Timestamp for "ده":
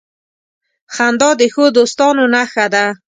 2.73-2.85